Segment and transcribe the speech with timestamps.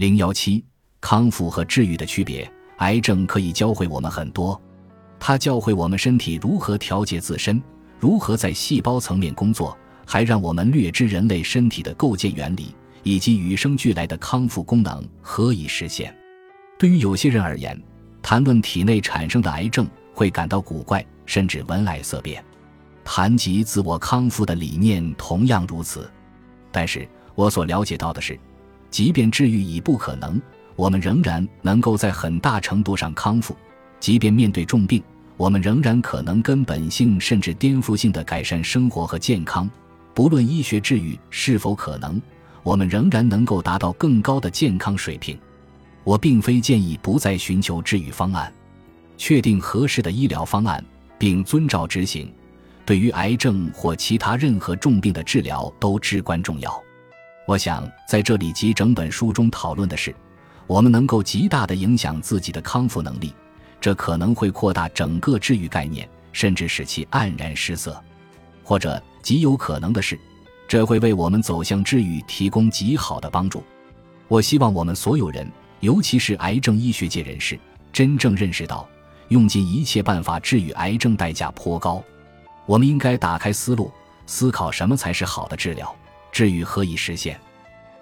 [0.00, 0.64] 零幺七，
[0.98, 2.50] 康复和治愈的区别。
[2.78, 4.58] 癌症可以教会我们很多，
[5.18, 7.62] 它教会我们身体如何调节自身，
[7.98, 9.76] 如何在细胞层面工作，
[10.06, 16.16] 还让我们略知人类身体的构建原理以及与生俱来的康复功能何以实现。
[16.78, 17.78] 对于有些人而言，
[18.22, 22.42] 谈论体内产生的癌症会感到古怪，甚至闻癌色变。
[23.04, 26.10] 谈及自我康复的理念同样如此。
[26.72, 28.40] 但是我所了解到的是，
[28.90, 30.40] 即便治愈已不可能，
[30.76, 33.54] 我们仍然能够在很大程度上康复；
[34.00, 35.02] 即便面对重病，
[35.36, 39.70] 我们仍然可能根本性甚至颠覆性的改善生活和健康。
[40.12, 42.20] 不论医学治愈是否可能，
[42.62, 45.38] 我们仍然能够达到更高的健康水平。
[46.02, 48.52] 我并非建议不再寻求治愈方案，
[49.16, 50.84] 确定合适的医疗方案
[51.16, 52.30] 并遵照执行。
[52.84, 56.82] 对于癌症或其他任何重病的治疗都至关重要。
[57.50, 60.14] 我想在这里及整本书中讨论的是，
[60.68, 63.34] 我们能够极大地影响自己的康复能力，
[63.80, 68.00] 这可能会扩大整个治愈概念，甚至使其黯然失色。
[68.62, 70.16] 或者极有可能的是，
[70.68, 73.64] 这会为我们走向治愈提供极好的帮助。
[74.28, 75.44] 我希望我们所有人，
[75.80, 77.58] 尤其是癌症医学界人士，
[77.92, 78.88] 真正认识到，
[79.26, 82.00] 用尽一切办法治愈癌症代价颇高。
[82.64, 83.90] 我们应该打开思路，
[84.24, 85.92] 思考什么才是好的治疗，
[86.32, 87.38] 治愈何以实现。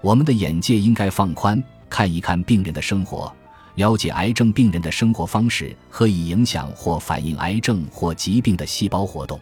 [0.00, 3.32] 我们的眼界应该放宽，看一看病人的生活，
[3.74, 9.38] 了解癌症病人的生活方式何以影响或反映癌症或疾病的细胞活动。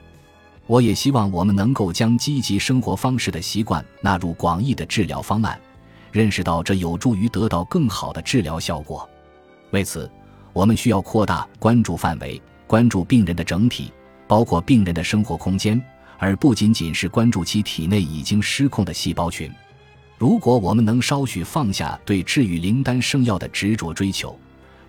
[0.66, 5.60] 我也希望我们能够将积极生活方式的习惯纳入广义的治疗方案，
[6.10, 9.08] 认识到这有助于得到更好的治疗效果。
[9.70, 10.10] 为此，
[10.52, 13.92] 我们需要扩大关注范围，关注病人的整体。
[14.28, 15.80] 包括病人的生活空间，
[16.18, 19.50] 而不仅仅是关注其体内已经失控的细胞群。
[20.18, 24.38] 如果我们能稍许放下对治愈灵丹圣药的执着追求，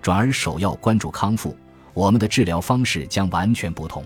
[0.02, 1.56] 转而首要关注康复，
[1.94, 4.04] 我们的治疗方式将完全不同。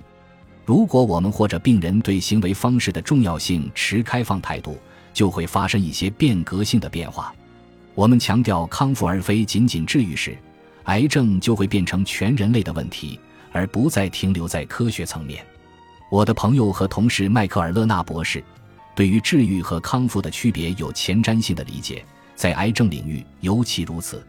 [0.66, 4.78] 如果我们或者病人对行为方式的重要性持开放态度，
[5.14, 7.34] 就会发生一些变革性的变化。
[7.94, 10.38] 我们强调康复而非仅仅治愈时，
[10.86, 13.20] 癌症就会变成全人类的问题。
[13.54, 15.46] 而不再停留在科学层面。
[16.12, 18.44] 我的朋友和同事迈克尔·勒纳博士
[18.94, 22.06] 对于治愈和康复的区别有前瞻性的理解，
[22.36, 24.22] 在癌症领域尤其如此。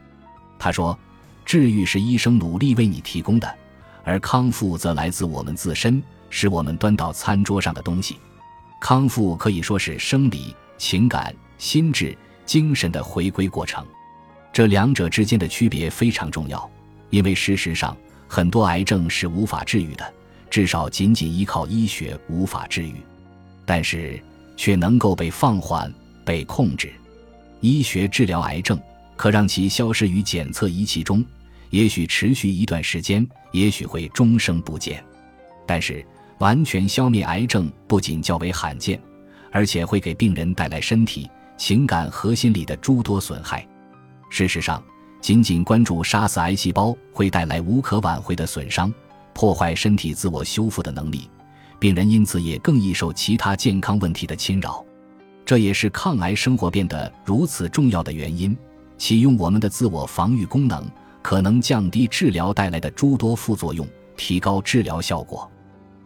[0.57, 0.97] 他说
[1.43, 3.53] ：“治愈是医生努力为你提供的，
[4.05, 8.17] 而康复则来自我们自身，使我们端到餐桌上的东西。
[8.79, 13.85] 康复可以说是生理、情感、心智、精神的回归过程。
[14.53, 16.71] 这两者之间的区别非常重要，
[17.09, 17.93] 因为事实上。”
[18.25, 20.11] 很多癌症是无法治愈的，
[20.53, 22.93] 至少仅仅依靠医学无法治愈，
[23.65, 24.21] 但是
[24.55, 25.91] 却能够被放缓、
[26.23, 26.93] 被控制。
[27.59, 28.79] 医学治疗癌症
[29.15, 31.25] 可让其消失于检测仪器中，
[31.71, 35.03] 也许持续一段时间，也许会终生不见。
[35.65, 36.05] 但是
[36.37, 39.01] 完全消灭癌症不仅较为罕见，
[39.51, 41.27] 而且会给病人带来身体、
[41.57, 43.67] 情感和心理的诸多损害。
[44.29, 44.83] 事实上。
[45.19, 48.93] 仅仅关注杀死癌细胞会带来无可挽回的损伤，
[49.33, 51.29] 破坏身体自我修复的能力，
[51.79, 54.83] 病人因此也更易受其他健康问题的侵扰。
[55.45, 58.55] 这也是抗癌生活变得如此重要的原因。
[58.97, 60.85] 启用我们的自我防御功能，
[61.21, 63.85] 可能降低治疗带来的诸多副作用，
[64.15, 65.49] 提高治疗效果。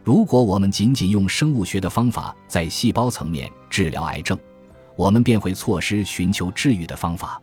[0.03, 4.39] 如果我们仅仅用生物学的方法在细胞层面治疗癌症，
[4.95, 7.39] 我们便会错失寻求治愈的方法。